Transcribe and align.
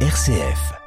RCF. 0.00 0.85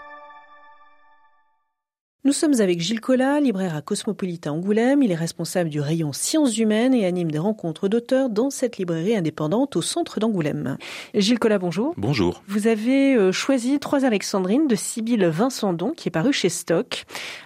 Nous 2.26 2.34
sommes 2.34 2.60
avec 2.60 2.82
Gilles 2.82 3.00
Collat, 3.00 3.40
libraire 3.40 3.78
à 3.78 3.82
Cosmopolitain 3.82 4.52
Angoulême. 4.52 5.02
Il 5.02 5.10
est 5.10 5.16
responsable 5.16 5.70
du 5.70 5.79
rayon 5.79 6.12
sciences 6.12 6.57
humaines 6.57 6.94
et 6.94 7.05
anime 7.05 7.32
des 7.32 7.39
rencontres 7.39 7.88
d'auteurs 7.88 8.30
dans 8.30 8.50
cette 8.50 8.78
librairie 8.78 9.16
indépendante 9.16 9.78
au 9.78 9.82
centre 9.82 10.20
d'Angoulême. 10.20 10.76
Gilles 11.13 11.40
Collat, 11.40 11.60
bonjour. 11.60 11.94
Bonjour. 11.96 12.44
Vous 12.46 12.68
avez 12.68 13.16
euh, 13.16 13.32
choisi 13.32 13.79
Trois 13.79 14.04
Alexandrines 14.04 14.68
de 14.68 14.75
Sibylle 14.75 15.28
Vincendon 15.28 15.92
qui 15.96 16.10
est 16.10 16.11
paru 16.11 16.34
chez 16.34 16.50
Stock. 16.50 17.05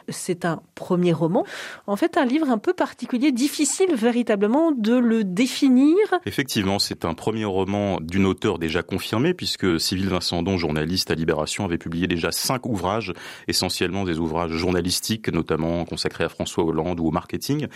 C'est 0.10 0.44
un 0.44 0.60
premier 0.74 1.14
roman. 1.14 1.46
En 1.86 1.96
fait, 1.96 2.18
un 2.18 2.26
livre 2.26 2.50
un 2.50 2.58
peu 2.58 2.74
particulier, 2.74 3.32
difficile 3.32 3.94
véritablement 3.94 4.72
de 4.72 4.96
le 4.96 5.24
définir. 5.24 5.96
Effectivement, 6.26 6.80
c'est 6.80 7.06
un 7.06 7.14
premier 7.14 7.46
roman 7.46 8.00
d'une 8.02 8.26
auteure 8.26 8.58
déjà 8.58 8.82
confirmée 8.82 9.36
puisque 9.36 9.80
Sibylle 9.80 10.10
Vincendon, 10.10 10.58
journaliste 10.58 11.12
à 11.12 11.14
Libération, 11.14 11.64
avait 11.64 11.78
publié 11.78 12.08
déjà 12.08 12.32
cinq 12.32 12.66
ouvrages, 12.66 13.14
essentiellement 13.48 14.04
des 14.04 14.18
ouvrages 14.18 14.63
journalistique, 14.64 15.28
notamment 15.28 15.84
consacrée 15.84 16.24
à 16.24 16.30
François 16.30 16.64
Hollande 16.64 17.02
ou 17.02 17.08
au 17.08 17.12
marketing. 17.12 17.68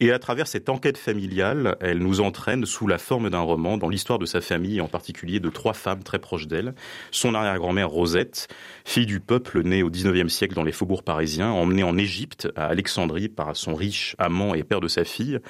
Et 0.00 0.12
à 0.12 0.18
travers 0.18 0.46
cette 0.46 0.68
enquête 0.68 0.98
familiale, 0.98 1.76
elle 1.80 1.98
nous 1.98 2.20
entraîne 2.20 2.66
sous 2.66 2.86
la 2.86 2.98
forme 2.98 3.30
d'un 3.30 3.40
roman 3.40 3.78
dans 3.78 3.88
l'histoire 3.88 4.18
de 4.18 4.26
sa 4.26 4.42
famille, 4.42 4.82
en 4.82 4.88
particulier 4.88 5.40
de 5.40 5.48
trois 5.48 5.72
femmes 5.72 6.02
très 6.02 6.18
proches 6.18 6.46
d'elle. 6.46 6.74
Son 7.10 7.34
arrière-grand-mère 7.34 7.88
Rosette, 7.88 8.48
fille 8.84 9.06
du 9.06 9.18
peuple 9.18 9.62
née 9.62 9.82
au 9.82 9.90
19e 9.90 10.28
siècle 10.28 10.54
dans 10.54 10.62
les 10.62 10.72
faubourgs 10.72 11.04
parisiens, 11.04 11.50
emmenée 11.50 11.84
en 11.84 11.96
Égypte, 11.96 12.48
à 12.54 12.66
Alexandrie, 12.66 13.28
par 13.28 13.56
son 13.56 13.74
riche 13.74 14.14
amant 14.18 14.54
et 14.54 14.62
père 14.62 14.82
de 14.82 14.88
sa 14.88 15.04
fille. 15.04 15.40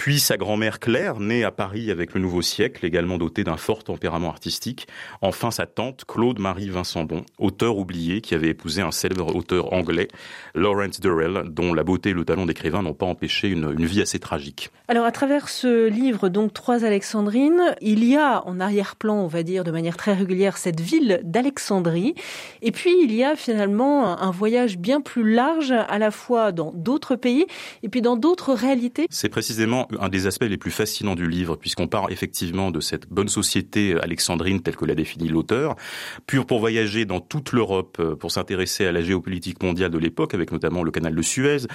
Puis 0.00 0.18
sa 0.18 0.38
grand-mère 0.38 0.80
Claire, 0.80 1.20
née 1.20 1.44
à 1.44 1.50
Paris 1.50 1.90
avec 1.90 2.14
le 2.14 2.22
nouveau 2.22 2.40
siècle, 2.40 2.86
également 2.86 3.18
dotée 3.18 3.44
d'un 3.44 3.58
fort 3.58 3.84
tempérament 3.84 4.30
artistique. 4.30 4.88
Enfin 5.20 5.50
sa 5.50 5.66
tante 5.66 6.06
Claude-Marie 6.06 6.70
Vincendon, 6.70 7.26
auteur 7.38 7.76
oublié 7.76 8.22
qui 8.22 8.34
avait 8.34 8.48
épousé 8.48 8.80
un 8.80 8.92
célèbre 8.92 9.36
auteur 9.36 9.74
anglais, 9.74 10.08
Lawrence 10.54 11.00
Durrell, 11.00 11.42
dont 11.50 11.74
la 11.74 11.84
beauté 11.84 12.10
et 12.10 12.12
le 12.14 12.24
talent 12.24 12.46
d'écrivain 12.46 12.80
n'ont 12.80 12.94
pas 12.94 13.04
empêché 13.04 13.48
une, 13.48 13.74
une, 13.78 13.84
vie 13.84 14.00
assez 14.00 14.18
tragique. 14.18 14.70
Alors 14.88 15.04
à 15.04 15.12
travers 15.12 15.50
ce 15.50 15.88
livre, 15.88 16.30
donc 16.30 16.54
Trois 16.54 16.82
Alexandrines, 16.86 17.76
il 17.82 18.02
y 18.02 18.16
a 18.16 18.42
en 18.46 18.58
arrière-plan, 18.58 19.16
on 19.16 19.26
va 19.26 19.42
dire 19.42 19.64
de 19.64 19.70
manière 19.70 19.98
très 19.98 20.14
régulière, 20.14 20.56
cette 20.56 20.80
ville 20.80 21.20
d'Alexandrie. 21.24 22.14
Et 22.62 22.72
puis 22.72 22.96
il 23.02 23.14
y 23.14 23.22
a 23.22 23.36
finalement 23.36 24.18
un 24.18 24.30
voyage 24.30 24.78
bien 24.78 25.02
plus 25.02 25.30
large, 25.30 25.72
à 25.72 25.98
la 25.98 26.10
fois 26.10 26.52
dans 26.52 26.72
d'autres 26.74 27.16
pays 27.16 27.44
et 27.82 27.90
puis 27.90 28.00
dans 28.00 28.16
d'autres 28.16 28.54
réalités. 28.54 29.06
C'est 29.10 29.28
précisément 29.28 29.88
un 29.98 30.08
des 30.08 30.26
aspects 30.26 30.44
les 30.44 30.56
plus 30.56 30.70
fascinants 30.70 31.14
du 31.14 31.28
livre, 31.28 31.56
puisqu'on 31.56 31.88
part 31.88 32.10
effectivement 32.10 32.70
de 32.70 32.80
cette 32.80 33.08
bonne 33.08 33.28
société 33.28 33.98
alexandrine 34.00 34.60
telle 34.62 34.76
que 34.76 34.84
l'a 34.84 34.94
définie 34.94 35.28
l'auteur, 35.28 35.76
pur 36.26 36.46
pour 36.46 36.60
voyager 36.60 37.04
dans 37.04 37.20
toute 37.20 37.52
l'Europe, 37.52 37.96
euh, 38.00 38.16
pour 38.16 38.30
s'intéresser 38.30 38.86
à 38.86 38.92
la 38.92 39.02
géopolitique 39.02 39.62
mondiale 39.62 39.90
de 39.90 39.98
l'époque, 39.98 40.34
avec 40.34 40.52
notamment 40.52 40.82
le 40.82 40.90
canal 40.90 41.14
de 41.14 41.22
Suez. 41.22 41.66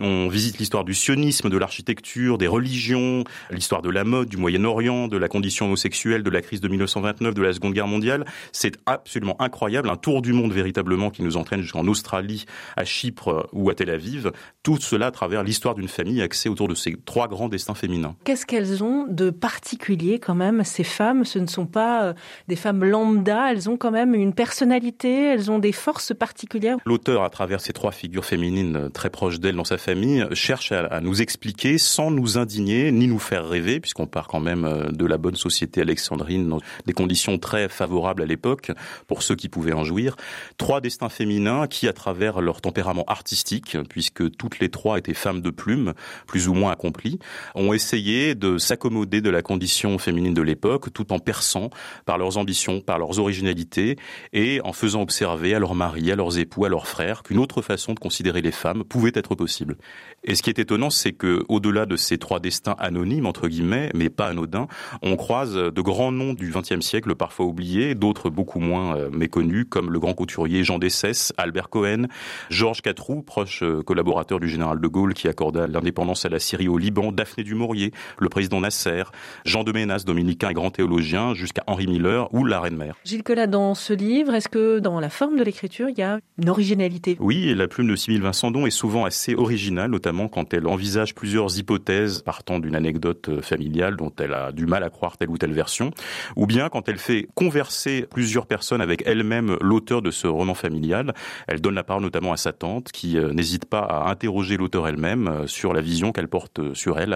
On 0.00 0.28
visite 0.28 0.58
l'histoire 0.58 0.84
du 0.84 0.94
sionisme, 0.94 1.48
de 1.48 1.56
l'architecture, 1.56 2.38
des 2.38 2.46
religions, 2.46 3.24
l'histoire 3.50 3.82
de 3.82 3.90
la 3.90 4.04
mode, 4.04 4.28
du 4.28 4.36
Moyen-Orient, 4.36 5.08
de 5.08 5.16
la 5.16 5.28
condition 5.28 5.66
homosexuelle, 5.66 6.22
de 6.22 6.30
la 6.30 6.42
crise 6.42 6.60
de 6.60 6.68
1929, 6.68 7.34
de 7.34 7.42
la 7.42 7.52
Seconde 7.52 7.74
Guerre 7.74 7.86
mondiale. 7.86 8.24
C'est 8.52 8.76
absolument 8.86 9.40
incroyable, 9.40 9.88
un 9.88 9.96
tour 9.96 10.22
du 10.22 10.32
monde 10.32 10.52
véritablement 10.52 11.10
qui 11.10 11.22
nous 11.22 11.36
entraîne 11.36 11.62
jusqu'en 11.62 11.86
Australie, 11.86 12.44
à 12.76 12.84
Chypre 12.84 13.48
ou 13.52 13.70
à 13.70 13.74
Tel 13.74 13.90
Aviv. 13.90 14.32
Tout 14.62 14.78
cela 14.80 15.06
à 15.06 15.10
travers 15.10 15.42
l'histoire 15.42 15.74
d'une 15.74 15.88
famille 15.88 16.22
axée 16.22 16.48
autour 16.48 16.68
de 16.68 16.74
ces 16.74 16.94
trois 17.04 17.28
grands 17.28 17.48
féminins. 17.74 18.14
Qu'est-ce 18.24 18.46
qu'elles 18.46 18.82
ont 18.84 19.06
de 19.08 19.30
particulier 19.30 20.18
quand 20.18 20.34
même 20.34 20.64
Ces 20.64 20.84
femmes, 20.84 21.24
ce 21.24 21.38
ne 21.38 21.46
sont 21.46 21.66
pas 21.66 22.04
euh, 22.04 22.12
des 22.48 22.56
femmes 22.56 22.84
lambda, 22.84 23.50
elles 23.50 23.70
ont 23.70 23.76
quand 23.76 23.90
même 23.90 24.14
une 24.14 24.34
personnalité, 24.34 25.26
elles 25.26 25.50
ont 25.50 25.58
des 25.58 25.72
forces 25.72 26.14
particulières? 26.14 26.76
L'auteur, 26.84 27.22
à 27.22 27.30
travers 27.30 27.60
ces 27.60 27.72
trois 27.72 27.92
figures 27.92 28.24
féminines 28.24 28.76
euh, 28.76 28.88
très 28.88 29.10
proches 29.10 29.40
d'elle 29.40 29.56
dans 29.56 29.64
sa 29.64 29.78
famille, 29.78 30.26
cherche 30.32 30.72
à, 30.72 31.00
nous 31.00 31.22
expliquer 31.22 31.78
sans 31.78 32.10
nous 32.10 32.38
indigner 32.38 32.92
ni 32.92 33.06
nous 33.06 33.18
faire 33.18 33.48
rêver, 33.48 33.80
puisqu'on 33.80 34.06
part 34.06 34.28
quand 34.28 34.40
même 34.40 34.64
euh, 34.64 34.90
de 34.90 35.06
la 35.06 35.18
bonne 35.18 35.36
société 35.36 35.80
alexandrine, 35.80 36.48
dans 36.48 36.60
des 36.86 36.92
conditions 36.92 37.38
très 37.38 37.68
favorables 37.68 38.22
à 38.22 38.26
l'époque 38.26 38.72
pour 39.06 39.22
ceux 39.22 39.36
qui 39.36 39.48
pouvaient 39.48 39.72
en 39.72 39.84
jouir. 39.84 40.16
Trois 40.56 40.80
destins 40.80 41.08
féminins 41.08 41.66
qui, 41.66 41.88
à 41.88 41.92
travers 41.92 42.40
leur 42.40 42.60
tempérament 42.60 43.04
artistique, 43.06 43.76
puisque 43.88 44.34
toutes 44.36 44.58
les 44.58 44.68
trois 44.68 44.98
étaient 44.98 45.14
femmes 45.14 45.40
de 45.40 45.50
plume, 45.50 45.94
plus 46.26 46.48
ou 46.48 46.54
moins 46.54 46.72
accomplies, 46.72 47.18
ont 47.54 47.72
essayé 47.72 48.34
de 48.34 48.58
s'accommoder 48.58 49.20
de 49.20 49.30
la 49.30 49.42
condition 49.42 49.98
féminine 49.98 50.34
de 50.34 50.42
l'époque 50.42 50.92
tout 50.92 51.12
en 51.12 51.18
perçant 51.18 51.70
par 52.04 52.18
leurs 52.18 52.38
ambitions, 52.38 52.80
par 52.80 52.98
leurs 52.98 53.18
originalités 53.18 53.96
et 54.32 54.60
en 54.64 54.72
faisant 54.72 55.02
observer 55.02 55.54
à 55.54 55.58
leurs 55.58 55.74
maris, 55.74 56.10
à 56.10 56.16
leurs 56.16 56.38
époux, 56.38 56.64
à 56.64 56.68
leurs 56.68 56.86
frères 56.86 57.22
qu'une 57.22 57.38
autre 57.38 57.62
façon 57.62 57.94
de 57.94 57.98
considérer 57.98 58.42
les 58.42 58.52
femmes 58.52 58.84
pouvait 58.84 59.12
être 59.14 59.34
possible. 59.34 59.76
Et 60.24 60.34
ce 60.34 60.42
qui 60.42 60.50
est 60.50 60.58
étonnant, 60.58 60.90
c'est 60.90 61.12
que 61.12 61.44
au-delà 61.48 61.86
de 61.86 61.96
ces 61.96 62.18
trois 62.18 62.40
destins 62.40 62.76
anonymes 62.78 63.26
entre 63.26 63.48
guillemets, 63.48 63.90
mais 63.94 64.08
pas 64.08 64.28
anodins, 64.28 64.68
on 65.02 65.16
croise 65.16 65.54
de 65.54 65.80
grands 65.80 66.12
noms 66.12 66.34
du 66.34 66.50
XXe 66.50 66.80
siècle 66.80 67.14
parfois 67.14 67.46
oubliés, 67.46 67.94
d'autres 67.94 68.30
beaucoup 68.30 68.60
moins 68.60 68.96
euh, 68.96 69.10
méconnus 69.10 69.66
comme 69.68 69.90
le 69.90 69.98
grand 69.98 70.14
couturier 70.14 70.64
Jean 70.64 70.78
Dessès, 70.78 71.32
Albert 71.36 71.68
Cohen, 71.68 72.06
Georges 72.50 72.82
Catroux, 72.82 73.22
proche 73.22 73.62
euh, 73.62 73.82
collaborateur 73.82 74.40
du 74.40 74.48
général 74.48 74.80
de 74.80 74.88
Gaulle 74.88 75.14
qui 75.14 75.28
accorda 75.28 75.66
l'indépendance 75.66 76.24
à 76.24 76.28
la 76.28 76.38
Syrie 76.38 76.68
au 76.68 76.78
Liban, 76.78 77.12
Daphné 77.32 77.44
du 77.44 77.54
Maurier, 77.54 77.92
le 78.18 78.28
président 78.28 78.60
Nasser, 78.60 79.04
Jean 79.46 79.64
de 79.64 79.72
Ménas, 79.72 80.04
dominicain 80.04 80.50
et 80.50 80.54
grand 80.54 80.70
théologien, 80.70 81.32
jusqu'à 81.32 81.64
Henri 81.66 81.86
Miller 81.86 82.28
ou 82.34 82.44
la 82.44 82.60
Reine-Mère. 82.60 82.94
Gilles 83.04 83.22
Collat, 83.22 83.46
dans 83.46 83.74
ce 83.74 83.94
livre, 83.94 84.34
est-ce 84.34 84.50
que 84.50 84.80
dans 84.80 85.00
la 85.00 85.08
forme 85.08 85.38
de 85.38 85.42
l'écriture, 85.42 85.88
il 85.88 85.98
y 85.98 86.02
a 86.02 86.20
une 86.36 86.50
originalité? 86.50 87.16
Oui, 87.20 87.48
et 87.48 87.54
la 87.54 87.68
plume 87.68 87.88
de 87.88 87.96
Sibylle 87.96 88.20
Vincendon 88.20 88.66
est 88.66 88.70
souvent 88.70 89.06
assez 89.06 89.34
originale, 89.34 89.90
notamment 89.90 90.28
quand 90.28 90.52
elle 90.52 90.66
envisage 90.66 91.14
plusieurs 91.14 91.58
hypothèses 91.58 92.20
partant 92.20 92.58
d'une 92.58 92.74
anecdote 92.74 93.30
euh, 93.30 93.40
familiale 93.40 93.96
dont 93.96 94.12
elle 94.20 94.34
a 94.34 94.52
du 94.52 94.66
mal 94.66 94.82
à 94.82 94.90
croire 94.90 95.16
telle 95.16 95.30
ou 95.30 95.38
telle 95.38 95.52
version, 95.52 95.90
ou 96.36 96.46
bien 96.46 96.68
quand 96.68 96.86
elle 96.90 96.98
fait 96.98 97.28
converser 97.34 98.06
plusieurs 98.10 98.44
personnes 98.44 98.82
avec 98.82 99.04
elle-même 99.06 99.56
l'auteur 99.62 100.02
de 100.02 100.10
ce 100.10 100.26
roman 100.26 100.54
familial. 100.54 101.14
Elle 101.48 101.62
donne 101.62 101.76
la 101.76 101.84
parole 101.84 102.02
notamment 102.02 102.32
à 102.32 102.36
sa 102.36 102.52
tante, 102.52 102.92
qui 102.92 103.16
euh, 103.16 103.32
n'hésite 103.32 103.64
pas 103.64 103.80
à 103.80 104.10
interroger 104.10 104.58
l'auteur 104.58 104.86
elle-même 104.86 105.28
euh, 105.28 105.46
sur 105.46 105.72
la 105.72 105.80
vision 105.80 106.12
qu'elle 106.12 106.28
porte 106.28 106.74
sur 106.74 106.98
elle 106.98 107.14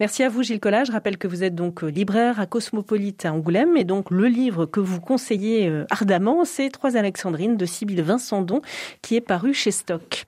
Merci 0.00 0.22
à 0.22 0.28
vous 0.28 0.42
Gilles 0.42 0.60
Collat. 0.60 0.84
Je 0.84 0.92
rappelle 0.92 1.18
que 1.18 1.28
vous 1.28 1.42
êtes 1.44 1.54
donc 1.54 1.82
libraire 1.82 2.40
à 2.40 2.46
Cosmopolite 2.46 3.24
à 3.26 3.32
Angoulême 3.32 3.76
et 3.76 3.84
donc 3.84 4.10
le 4.10 4.26
livre 4.26 4.66
que 4.66 4.80
vous 4.80 5.00
conseillez 5.00 5.84
ardemment, 5.90 6.44
c'est 6.44 6.70
Trois 6.70 6.96
Alexandrines 6.96 7.56
de 7.56 7.66
Sibylle 7.66 8.02
Vincendon 8.02 8.60
qui 9.02 9.16
est 9.16 9.20
paru 9.20 9.54
chez 9.54 9.70
Stock. 9.70 10.26